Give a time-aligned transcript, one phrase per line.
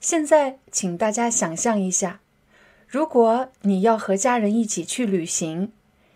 [0.00, 2.20] 现在，请大家想象一下，
[2.86, 5.72] 如果你要和家人一起去旅行，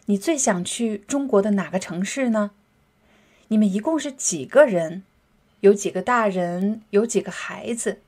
[0.06, 2.52] 你最想去中国的哪个城市呢？
[3.48, 5.02] 你们一共是几个人？
[5.60, 6.82] 有几个大人？
[6.90, 8.00] 有几个孩子？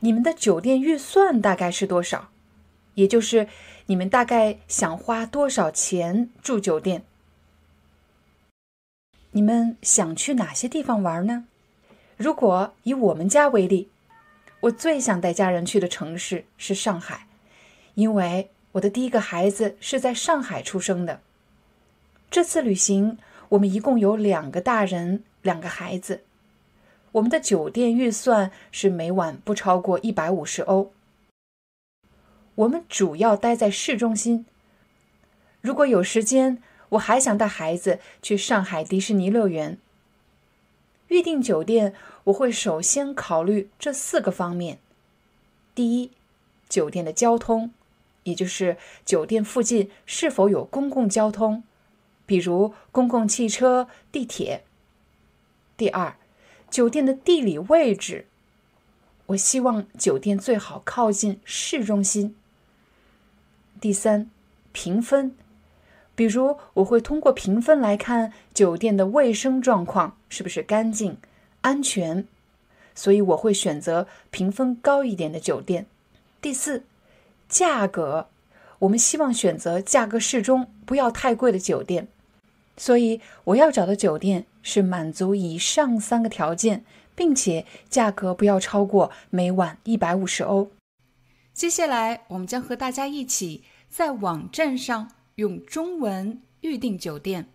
[0.00, 2.30] 你们的酒店预算大概是多少？
[2.94, 3.46] 也就是
[3.86, 7.04] 你们大概想花多少钱住酒店？
[9.30, 11.46] 你们想去哪些地方玩呢？
[12.16, 13.88] 如果以我们家为例。
[14.64, 17.26] 我最想带家人去的城市是上海，
[17.94, 21.20] 因为我的第一个孩子是在上海出生的。
[22.30, 23.18] 这次旅行，
[23.50, 26.22] 我们一共有两个大人，两个孩子。
[27.12, 30.90] 我们的酒店预算是每晚不超过一百五十欧。
[32.54, 34.46] 我们主要待在市中心。
[35.60, 39.78] 如果有时间，我还想带孩子去上海迪士尼乐园。
[41.14, 44.80] 预订酒店，我会首先考虑这四个方面：
[45.72, 46.10] 第一，
[46.68, 47.70] 酒店的交通，
[48.24, 51.62] 也就是酒店附近是否有公共交通，
[52.26, 54.62] 比如公共汽车、地铁；
[55.76, 56.16] 第二，
[56.68, 58.26] 酒店的地理位置，
[59.26, 62.34] 我希望酒店最好靠近市中心；
[63.80, 64.28] 第三，
[64.72, 65.36] 评分。
[66.16, 71.16] 比如，我会通过评分来看酒店的卫生状况是不是干净、
[71.62, 72.26] 安全，
[72.94, 75.86] 所以我会选择评分高一点的酒店。
[76.40, 76.84] 第四，
[77.48, 78.28] 价格，
[78.80, 82.06] 我们希望选择价格适中、不要太贵的酒店，
[82.76, 86.84] 所以我要找的酒店是满足以上三个条件，
[87.16, 90.70] 并且价格不要超过每晚一百五十欧。
[91.52, 95.10] 接下来，我们将和大家一起在网站上。
[95.36, 97.48] 用中文预订酒店。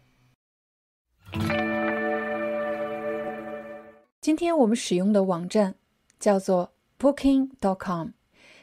[4.20, 5.76] 今天我们使用的网站
[6.20, 8.10] 叫做 Booking.com。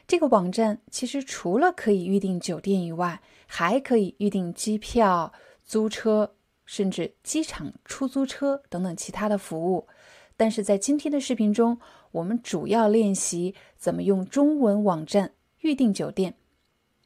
[0.05, 5.33] 这个网站其实除了可以预订酒店以外，还可以预订机票、
[5.65, 6.35] 租车，
[6.67, 9.87] 甚至机场出租车等等其他的服务。
[10.35, 11.79] 但是在今天的视频中，
[12.11, 16.35] 我们主要练习怎么用中文网站预订酒店。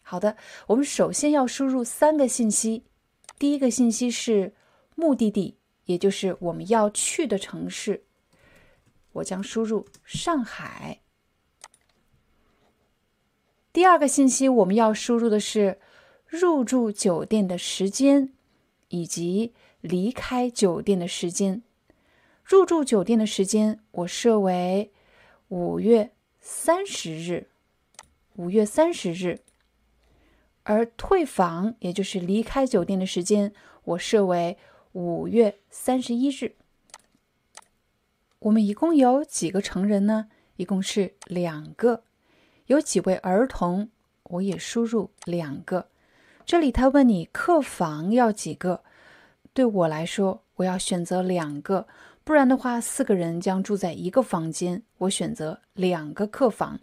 [0.02, 0.36] 好的，
[0.68, 2.84] 我们首先要输入三个信息。
[3.40, 4.54] 第一个信息是
[4.96, 8.04] 目的地，也就是我们要去的城市。
[9.14, 11.02] 我将输入上海。
[13.74, 15.80] 第二个信息我们要输入的是
[16.26, 18.34] 入住酒店的时间
[18.90, 21.64] 以及离开酒店的时间。
[22.44, 24.92] 入住酒店的时间我设为
[25.48, 27.48] 五月三十日。
[28.36, 29.40] 五月三十日。
[30.64, 33.52] 而退房，也就是离开酒店的时间，
[33.84, 34.58] 我设为
[34.92, 36.56] 五月三十一日。
[38.40, 40.28] 我们一共有几个成人呢？
[40.56, 42.04] 一共是两个。
[42.68, 43.90] 有几位儿童？
[44.24, 45.90] 我也输入两个。
[46.46, 48.84] 这里他问你客房要几个？
[49.54, 51.88] 对我来说，我要选择两个，
[52.24, 54.84] 不然的话，四个人将住在一个房间。
[55.00, 56.80] 我选择两个客房。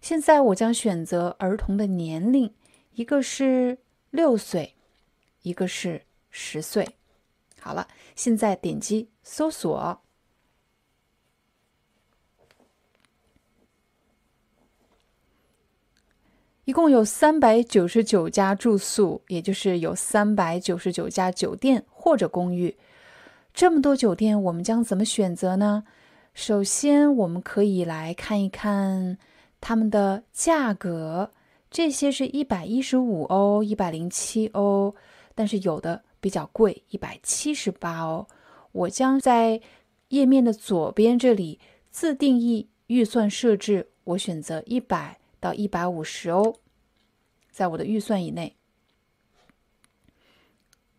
[0.00, 2.52] 现在我将选择儿童的年龄。
[3.00, 3.78] 一个是
[4.10, 4.74] 六岁，
[5.40, 6.86] 一个是十岁。
[7.58, 10.02] 好了，现在点击搜索，
[16.66, 22.76] 一共有三百九十九家住宿，也就是有三百九十九家酒店或者公寓。
[23.54, 25.84] 这么多酒店，我们将怎么选择呢？
[26.34, 29.16] 首先，我们可以来看一看
[29.58, 31.32] 他们的价格。
[31.70, 34.94] 这些是一百一十五欧、一百零七欧，
[35.36, 38.26] 但是有的比较贵，一百七十八欧。
[38.72, 39.60] 我将在
[40.08, 46.56] 页面的左边这里自定义预算设置，我选择一百到一百五十欧，
[47.52, 48.56] 在我的预算以内。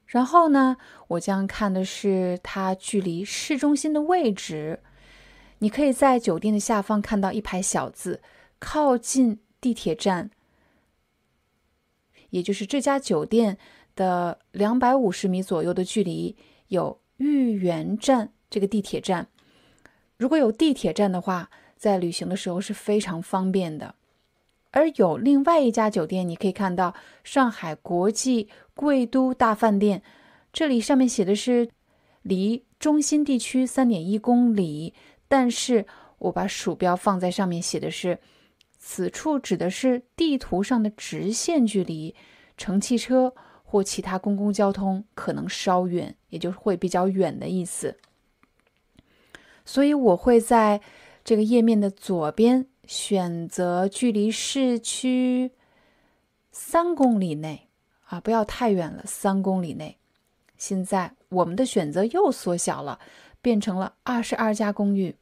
[0.05, 0.77] 然后呢，
[1.09, 4.79] 我将看的是它距离市中心的位置。
[5.59, 8.21] 你可以在酒店的下方看到一排小字，
[8.59, 10.31] 靠近地铁站。
[12.31, 13.57] 也就是这家酒店
[13.95, 16.35] 的两百五十米左右的距离
[16.67, 19.27] 有豫园站这个地铁站。
[20.17, 23.95] 如果有地铁站的话，在旅行的时候是非常方便的。
[24.71, 30.01] 而有另外一家酒店，你可以看到上海国际贵都大饭店，
[30.53, 31.69] 这里上面写的是
[32.21, 34.93] 离中心地区三点一公里，
[35.27, 35.85] 但是
[36.19, 38.19] 我把鼠标放在上面写的是，
[38.83, 42.15] 此处指的是地图上的直线距离，
[42.57, 43.33] 乘汽车
[43.63, 47.95] 或其他公共交通可能稍远，也就是会比较远的意思。
[49.63, 50.81] 所以我会在
[51.23, 52.67] 这个页面的左边。
[52.87, 55.51] 选择距离市区
[56.51, 57.69] 三公里内
[58.07, 59.97] 啊，不要太远了，三公里内。
[60.57, 62.99] 现在我们的选择又缩小了，
[63.41, 65.15] 变成了二十二家公寓。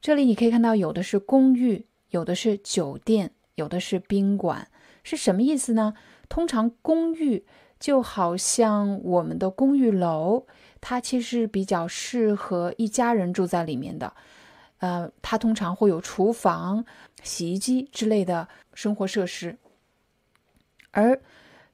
[0.00, 4.68] 这里你可以看到，有的是公寓，有的是酒店，有的是宾馆，
[5.02, 5.92] 是什么意思呢？
[6.28, 7.44] 通常公寓
[7.78, 10.46] 就好像我们的公寓楼，
[10.80, 14.14] 它其实比较适合一家人住在里面的。
[14.78, 16.84] 呃，它通常会有厨房、
[17.22, 19.56] 洗衣机之类的生活设施，
[20.90, 21.20] 而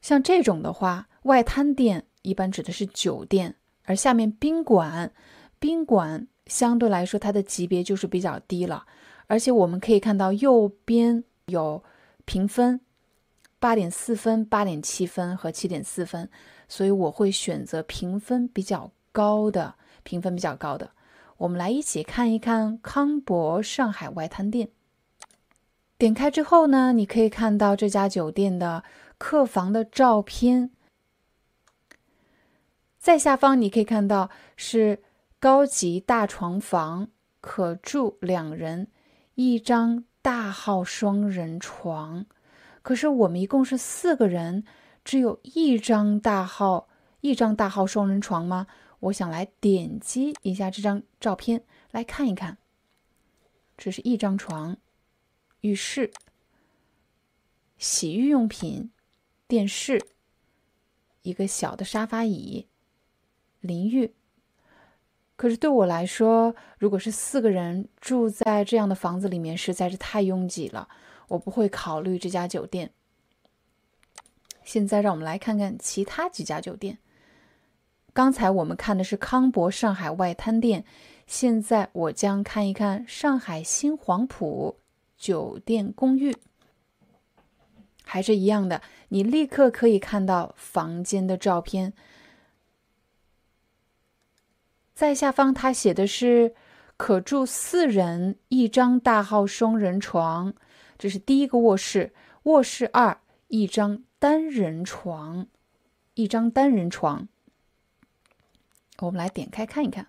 [0.03, 5.13] 像这种的话，外滩店一般指的是酒店，而下面宾馆，
[5.59, 8.87] 宾馆相对来说它的级别就是比较低了，
[9.29, 11.85] 而且我们可以看到右边有
[12.25, 12.81] 评分，
[13.59, 16.29] 八点四分、八点七分和七点四分，
[16.69, 20.91] 所以我会选择评分比较高的，评分比较高的。
[21.37, 24.71] 我们来一起看一看康博上海外滩店。
[25.97, 28.83] 点开之后呢，你可以看到这家酒店的
[29.19, 30.71] 客房的照片。
[32.99, 35.03] 在下方你可以看到是
[35.39, 37.09] 高级大床房，
[37.41, 38.89] 可住两人，
[39.41, 42.27] 一张大号双人床。
[42.83, 44.65] 可是我们一共是四个人，
[45.05, 46.89] 只有一张大号
[47.21, 48.67] 一张大号双人床吗？
[48.99, 52.59] 我想来点击一下这张照片，来看一看。
[53.77, 54.77] 这是一张床、
[55.61, 56.11] 浴室、
[57.77, 58.91] 洗浴用品、
[59.47, 60.05] 电视、
[61.23, 62.67] 一个小的沙发椅、
[63.61, 64.17] 淋浴。
[65.39, 70.89] 可是对我来说，如果是四个人住在这样的房子里面，实在是太拥挤了，
[71.29, 72.91] 我不会考虑这家酒店。
[74.65, 76.99] 现在让我们来看看其他几家酒店。
[78.13, 80.85] 刚才我们看的是康博上海外滩店，
[81.29, 84.79] 现在我将看一看上海新黄埔
[85.17, 86.35] 酒店公寓，
[88.03, 91.93] 还是一样的，你立刻可以看到房间的照片。
[94.99, 96.57] 在下方，它写的是
[96.97, 100.53] 可住四人，一张大号双人床，
[100.99, 102.13] 这是第一个卧室。
[102.43, 105.47] 卧室二，一张单人床，
[106.15, 107.29] 一张单人床。
[108.99, 110.09] 我们来点开看一看，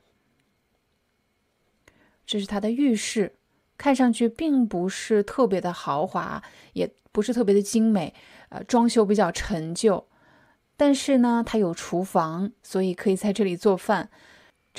[2.26, 3.36] 这是它的浴室，
[3.78, 6.42] 看上去并不是特别的豪华，
[6.74, 8.16] 也不是特别的精美，
[8.50, 10.08] 呃，装修比较陈旧。
[10.76, 14.10] 但是呢，它有厨房，所以可以在这里做饭。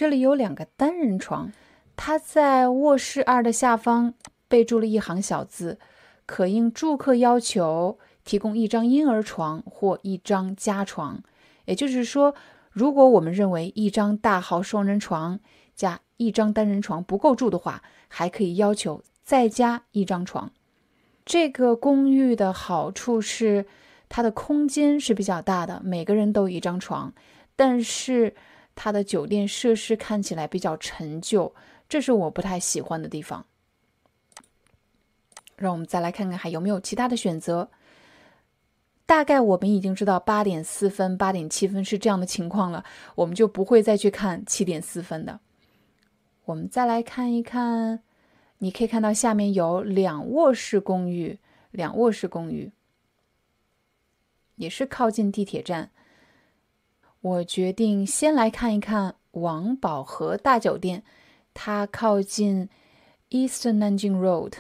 [0.01, 1.53] 这里有两个单人床，
[1.95, 4.15] 它在卧室二的下方
[4.49, 5.79] 备注了一行小字：
[6.25, 11.23] 可应住客要求提供一张婴儿床或一张加床。
[11.67, 12.35] 也就是说。
[12.71, 15.41] 如果我们认为一张大号双人床
[15.75, 20.51] 加一张单人床不够住的话，还可以要求再加一张床。
[21.27, 23.67] 这个公寓的好处是
[24.09, 27.13] 它的空间是比较大的，每个人都有一张床，
[27.55, 28.35] 但是
[28.83, 31.55] 它的酒店设施看起来比较陈旧，
[31.87, 33.45] 这是我不太喜欢的地方。
[35.57, 37.69] 让我们再来看看还有没有其他的选择。
[39.05, 42.83] 大概我们已经知道八点四分、八点七分是这样的情况了，
[43.17, 45.41] 我们就不会再去看七点四分的。
[46.47, 48.01] 我们再来看一看，
[48.61, 51.39] 你可以看到下面有两卧室公寓，
[51.71, 52.73] 两卧室公寓
[54.57, 55.91] 也是靠近地铁站。
[57.21, 61.03] 我决定先来看一看王宝和大酒店，
[61.53, 62.69] 它靠近
[63.29, 64.55] Eastern Nanjing Road。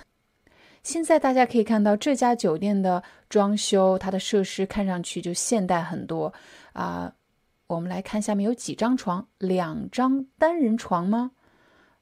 [0.83, 6.33] 现在大家可以看到这家酒店的装修，它的设施看上去就现代很多
[6.73, 7.15] 啊。
[7.67, 11.31] 我们来看下面有几张床，两张单人床吗？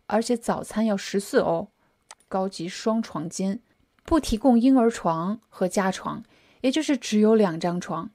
[0.06, 1.68] 而且早餐要十四欧，
[2.28, 3.60] 高级双床间，
[4.04, 6.24] 不提供婴儿床和加床，
[6.62, 8.10] 也就是只有两张床，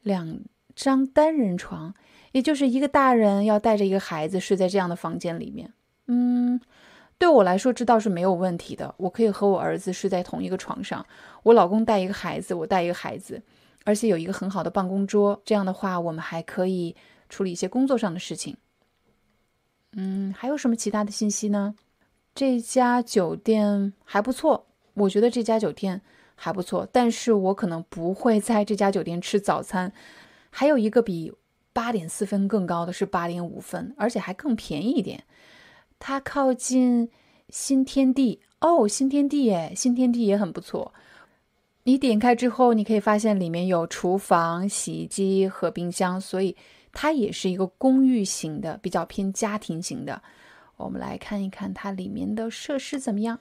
[0.00, 0.40] 两
[0.74, 1.94] 张单人床，
[2.32, 5.72] 也就是一个大人要带着一个孩子睡在这样的房间里面。
[6.06, 6.60] 嗯。
[7.16, 8.92] 对我来说，这倒是没有问题的。
[8.98, 11.06] 我可以和我儿子睡在同一个床上，
[11.44, 13.40] 我老公带一个孩子，我带一个孩子，
[13.84, 15.40] 而且有一个很好的办公桌。
[15.44, 16.96] 这样的话，我们还可以
[17.28, 18.56] 处理一些工作上的事情。
[19.92, 21.76] 嗯，还有什么其他的信息呢？
[22.34, 26.02] 这家酒店还不错，我觉得这家酒店
[26.34, 29.92] 还不错，但是我可能不会在这家酒店吃早餐。
[30.56, 31.32] 还有一个比
[31.72, 35.24] 八点四分更高的是八点五分，而且还更便宜一点。
[35.98, 37.10] 它靠近
[37.48, 40.94] 新天地哦，新天地哎，新天地也很不错。
[41.82, 46.56] 你点开之后，你可以发现里面有厨房、洗衣机和冰箱，所以
[46.92, 50.22] 它也是一个公寓型的，比较偏家庭型的。
[50.76, 53.40] 我们来看一看它里面的设施怎么样。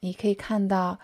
[0.00, 0.98] 你可以看到，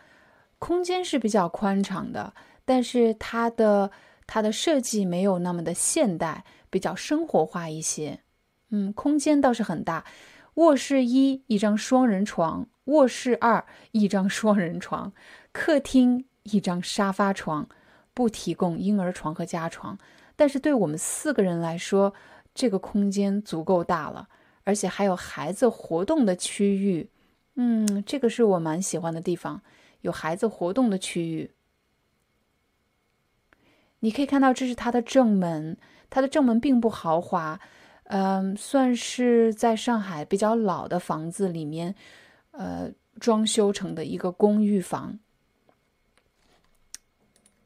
[0.58, 2.32] 空间是比较宽敞的，
[2.64, 3.90] 但是它的
[4.26, 8.20] 它的设计没有那么的现代，比较生活化一些。
[8.70, 10.04] 嗯，空间倒是很大，
[10.54, 15.12] 卧室一一张双人床，卧室二一张双人床，
[15.52, 17.68] 客厅一张沙发床，
[18.12, 19.98] 不提供婴儿床和加床，
[20.36, 22.14] 但是对我们四个人来说。
[22.56, 24.28] 这个空间足够大了，
[24.62, 27.10] 而且还有孩子活动的区域，
[27.56, 29.60] 嗯，这个是我蛮喜欢的地方，
[30.02, 31.50] 有孩子活动的区域。
[34.04, 35.78] 你可以看到，这是它的正门，
[36.10, 37.58] 它的正门并不豪华，
[38.04, 41.94] 嗯，算是在上海比较老的房子里面，
[42.50, 45.18] 呃，装修成的一个公寓房，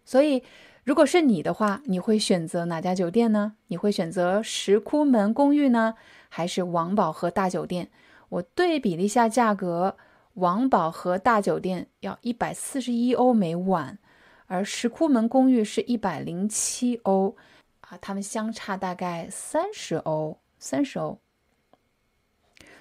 [0.04, 0.44] 所以。
[0.84, 3.56] 如果是你的话，你会选择哪家酒店呢？
[3.66, 5.96] 你会选择石窟门公寓呢，
[6.30, 7.90] 还是王宝和大酒店？
[8.30, 9.98] 我对比了一下价格，
[10.32, 13.98] 王宝和大酒店要一百四十一欧每晚，
[14.48, 17.36] 而石窟门公寓是一百零七欧，
[17.82, 21.18] 啊，它们相差大概三十欧，三十欧。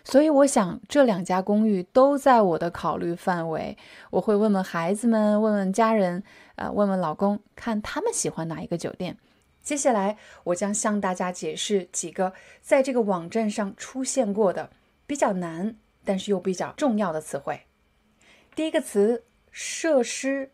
[0.05, 3.77] 所以我想，这两家公寓都在我的考虑范围。
[4.11, 6.23] 我会问问孩子们，问问家人，
[6.55, 9.17] 呃，问问老公，看他们喜欢哪一个酒店。
[9.61, 12.31] 接下来，我将向大家解释几个
[12.61, 14.69] 在这个网站上出现过的
[15.05, 17.63] 比较难，但是又比较重要的词汇。
[18.55, 20.51] 第一个词，设施。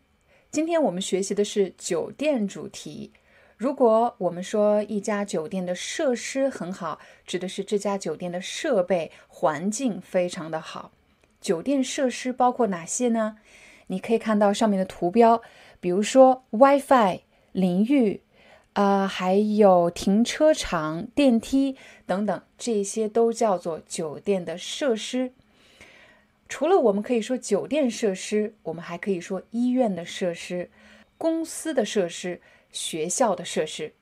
[0.54, 3.10] 今天我们学习的是酒店主题。
[3.56, 10.92] 如果我们说一家酒店的设施很好，指的是这家酒店的设备环境非常的好。
[11.40, 13.38] 酒店设施包括哪些呢？
[13.88, 15.42] 你可以看到上面的图标，
[15.80, 18.20] 比如说 WiFi、淋浴，
[18.74, 25.32] 啊，还有停车场、电梯等等，这些都叫做酒店的设施。
[26.54, 30.70] 除了我们可以说酒店设施，我们还可以说医院的设施、
[31.18, 32.40] 公司的设施。
[32.70, 33.94] 学校的设施。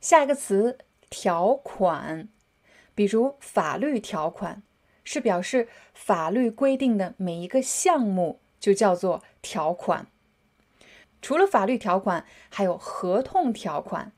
[0.00, 0.78] 下一个词
[1.08, 2.28] 条款，
[2.96, 4.64] 比如法律条款，
[5.04, 10.08] 是表示法律规定的每一个项目就叫做条款。
[11.20, 14.10] 除了法律条款，还有合同条款。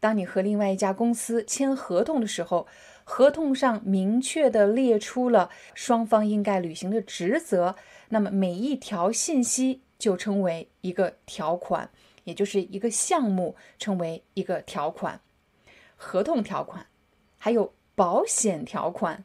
[0.00, 2.66] 当你和另外一家公司签合同的时候，
[3.08, 7.76] 合同上明确的列出了双方应该履行的职责，
[8.08, 11.90] 那么每一条信息就称为一个条款。
[12.24, 15.20] 也就是一个项目称为一个条款，
[15.94, 16.84] 合同条款，
[17.38, 19.24] 还有保险条款。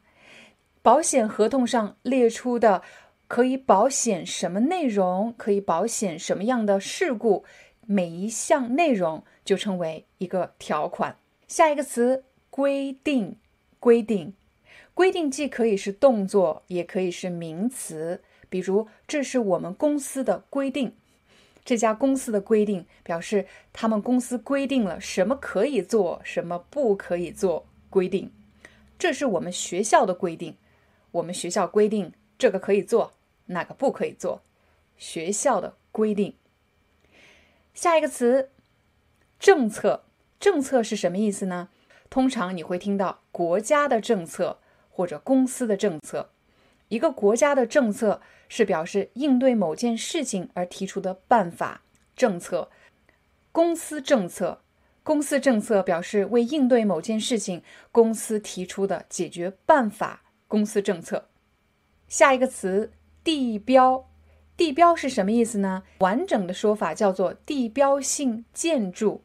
[0.82, 2.80] 保险合同上列出的
[3.26, 7.44] 可以保险什么内容，可以保险什么样的事故，
[7.86, 11.16] 每一项内容就称为一个条款。
[11.48, 13.36] 下一个词规定，
[13.82, 14.32] 规定，
[14.94, 18.22] 规定既可以是动作，也可以是名词。
[18.48, 20.94] 比如，这是我们公司的规定。
[21.64, 27.66] 这家公司的规定表示，他们公司规定了什么可以做，什么不可以做。
[27.90, 28.30] 规定，
[28.96, 30.56] 这是我们学校的规定。
[31.10, 33.14] 我们学校规定这个可以做，
[33.46, 34.42] 那个不可以做。
[34.96, 36.34] 学校的规定。
[37.74, 38.50] 下一个词，
[39.40, 40.04] 政策。
[40.38, 41.68] 政策是什么意思呢？
[42.12, 44.58] 通常你会听到国家的政策
[44.90, 46.28] 或者公司的政策。
[46.88, 51.80] 一个国家的政策是表示应对某件事情而提出的办法
[52.14, 52.68] 政策，
[53.50, 54.60] 公司政策，
[55.02, 61.30] 公司政策表示为应对某件事情公司提出的解决办法公司政策。
[62.08, 62.92] 下一个词
[63.24, 64.06] 地标，
[64.54, 65.84] 地标是什么意思呢？
[66.00, 69.22] 完整的说法叫做地标性建筑，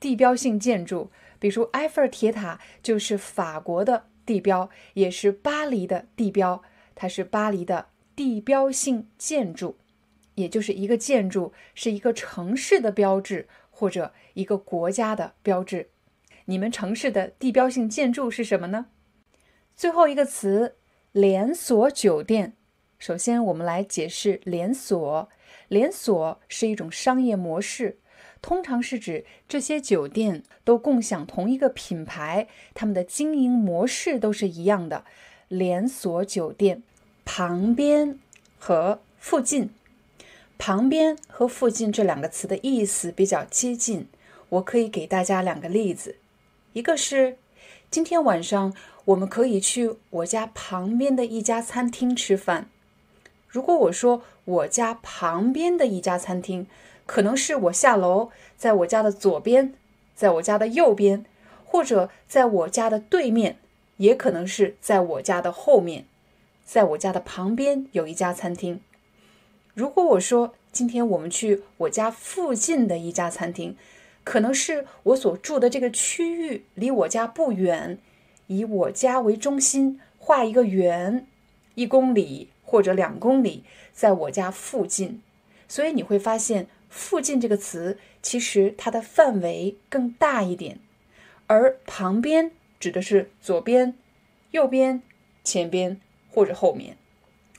[0.00, 1.12] 地标性建筑，
[1.44, 6.62] 比如埃菲尔铁塔就是法国的地标，也是巴黎的地标。
[6.94, 9.76] 它是巴黎的地标性建筑，
[10.36, 15.90] 也就是一个建筑是一个城市的标志或者一个国家的标志。
[16.46, 18.86] 你们城市的地标性建筑是什么呢？
[19.76, 20.76] 最后一个词，
[21.12, 22.54] 连锁酒店。
[22.98, 25.28] 首先，我们来解释连锁。
[25.68, 27.98] 连锁是一种商业模式，
[28.44, 35.06] 通常是指这些酒店都共享同一个品牌，他们的经营模式都是一样的。
[35.48, 36.82] 连锁酒店
[37.24, 38.18] 旁边
[38.58, 39.70] 和附近。
[40.58, 44.08] 旁边和附近这两个词的意思比较接近，
[44.50, 46.16] 我可以给大家两个例子。
[46.74, 47.38] 一个是
[47.90, 48.74] 今天晚上
[49.06, 52.68] 我们可以去我家旁边的一家餐厅吃饭。
[53.48, 56.66] 如果我说我家旁边的一家餐厅，
[57.06, 59.74] 可能是我下楼，在我家的左边，
[60.14, 61.24] 在我家的右边，
[61.64, 63.58] 或者在我家的对面，
[63.98, 66.06] 也可能是在我家的后面，
[66.64, 68.80] 在我家的旁边有一家餐厅。
[69.74, 73.76] 如果我说今天我们去我家附近的一家餐厅，
[74.22, 77.98] 可能是我所住的这个区域离我家不远，
[78.46, 81.26] 以我家为中心画一个圆，
[81.74, 85.20] 一公里或者两公里，在我家附近。
[85.68, 90.78] 所以你会发现“附近”这个词其实它的范围更大一点，
[91.46, 93.94] 而旁边指的是左边、
[94.52, 95.02] 右边、
[95.42, 96.96] 前边或者后面。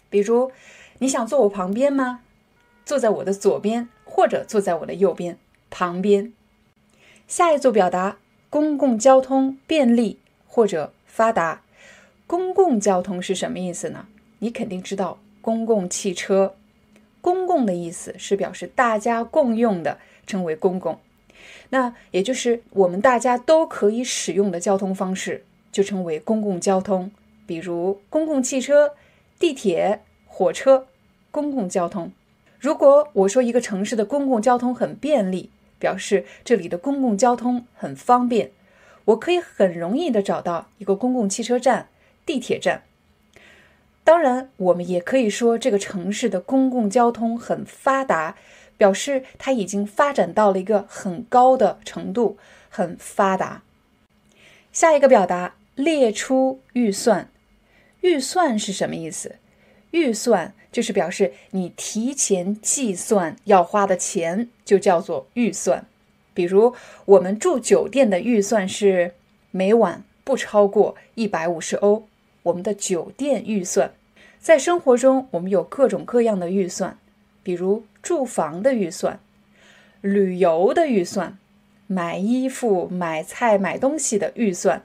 [0.10, 0.51] 比如。
[1.00, 2.22] 你想坐我旁边吗？
[2.86, 5.38] 坐在我的左边，或者坐在我的右边
[5.70, 6.32] 旁边。
[7.27, 8.18] 下一组表达：
[8.50, 11.63] 公共交通便利或者发达。
[12.25, 14.08] 公共交通是什么意思呢？
[14.39, 16.56] 你肯定知道，公共汽车。
[17.25, 21.00] 公共的意思是表示大家共用的，称为公共。
[21.70, 27.10] 那也就是我们大家都可以使用的交通方式，就称为公共交通。
[27.48, 28.94] 比如公共汽车、
[29.39, 30.01] 地铁。
[30.27, 30.86] 火车，
[31.32, 32.12] 公共交通。
[32.60, 38.51] 如果我说一个城市的公共交通很便利，表示这里的公共交通很方便，
[39.05, 41.88] 我可以很容易的找到一个公共汽车站、
[42.25, 42.84] 地铁站。
[44.05, 48.35] 当然，我们也可以说这个城市的公共交通很发达，
[48.77, 52.38] 表示它已经发展到了一个很高的程度，
[52.69, 53.63] 很发达。
[54.71, 57.29] 下一个表达，列出预算。
[58.01, 59.38] 预算是什么意思？
[59.89, 65.83] 预算就是表示你提前计算要花的钱，就叫做预算。
[66.35, 69.15] 比如我们住酒店的预算是
[69.50, 72.07] 每晚不超过一百五十欧，
[72.46, 73.92] 我们的酒店预算。
[74.40, 76.98] 在生活中，我们有各种各样的预算，
[77.44, 79.20] 比如住房的预算、
[80.01, 81.38] 旅游的预算、
[81.86, 84.84] 买衣服、买菜、买东西的预算。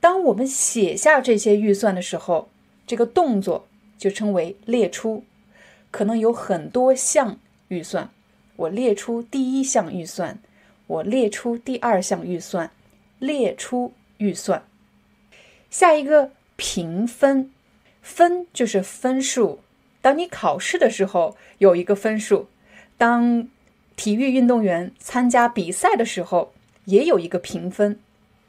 [0.00, 2.48] 当我们写下这些预算的时候，
[2.86, 3.66] 这个动作。
[3.96, 5.24] 就称为列出，
[5.90, 8.10] 可能有很多项预算。
[8.56, 10.40] 我列出第一项预算，
[10.88, 12.70] 我列出第二项预算，
[13.18, 14.62] 列出预算。
[15.74, 17.50] 下一个评分，
[18.00, 19.58] 分就是分数。
[20.00, 22.46] 当你考试的时候有一个分数，
[22.96, 23.48] 当
[23.96, 26.52] 体育运动员参加比赛的时候
[26.84, 27.98] 也有一个评分。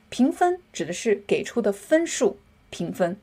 [0.09, 2.37] 评分指的是给出的分数，
[2.69, 3.17] 评分。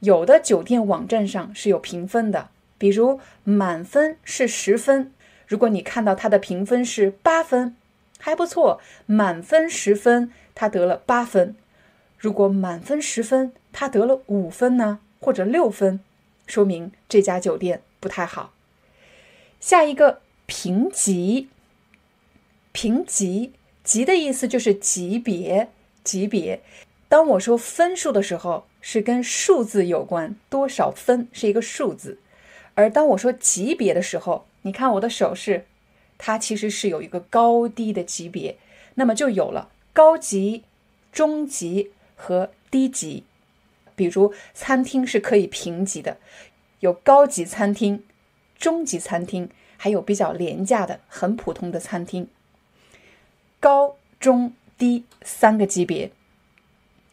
[0.00, 5.12] 有的酒店网站上是有评分的，比如满分是十分，
[5.46, 7.76] 如果你看到它的评分是八分，
[8.18, 11.54] 还不错；满分十分，它得了八分；
[12.22, 15.98] 如果满分十分，他得了五分呢，或者六分，
[16.46, 18.52] 说明这家酒店不太好。
[19.58, 21.48] 下一个评级，
[22.70, 23.50] 评级，
[23.82, 25.70] 级的意思就是级别，
[26.04, 26.60] 级别。
[27.08, 28.66] 当我说分数的时候。
[28.84, 32.18] 是跟数字有关，多少分是一个数字。
[32.74, 35.66] 而当我说级别的时候，你看我的手势，
[36.18, 38.58] 它其实是有一个高低的级别，
[38.96, 40.64] 那么就有了高级、
[41.12, 43.24] 中级和低级。
[43.96, 46.18] 比如餐厅是可以评级的，
[46.80, 48.04] 有高级餐厅、
[48.56, 52.28] 中级餐厅，还有比较廉价的、很普通的餐厅。
[53.60, 56.10] 高、中、低三个级别，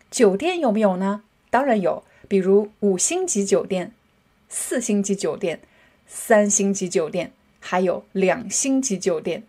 [0.10, 1.24] 酒店有没有呢？
[1.50, 3.92] 当然有，比如五星级酒店、
[4.48, 5.62] 四星级酒店、
[6.08, 9.44] 三星级酒店，还有两星级酒店。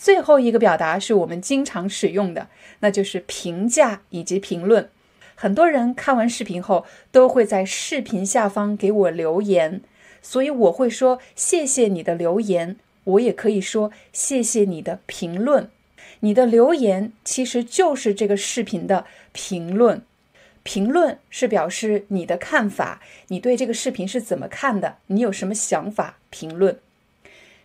[0.00, 4.88] 最后一个表达是我们经常使用的，那就是评价以及评论。
[5.34, 9.82] 很多人看完视频后都会在视频下方给我留言，
[10.22, 15.68] 所以我会说谢谢你的留言，我也可以说谢谢你的评论。
[16.20, 20.02] 你的留言其实就是这个视频的评论。
[20.62, 24.96] 评论是表示你的看法，你对这个视频是怎么看的？
[25.08, 26.16] 你有什么想法？
[26.30, 26.78] 评论、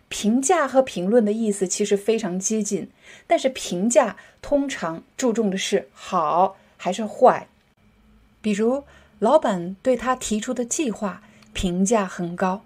[0.08, 2.90] 评价和评论的意思其实非常接近，
[3.26, 7.48] 但是评价通常注重的是好还是坏。
[8.40, 8.84] 比如，
[9.18, 12.64] 老板对他提出的计划评价很高，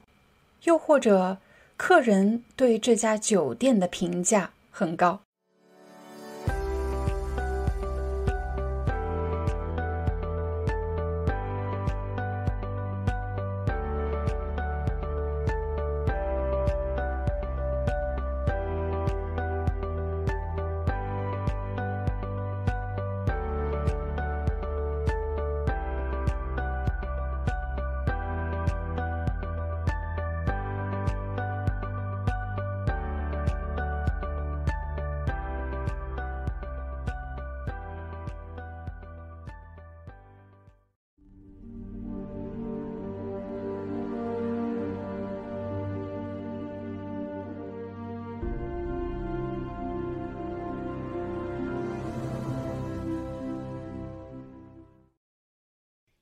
[0.64, 1.38] 又或者
[1.76, 5.20] 客人对这家酒店的评价很高。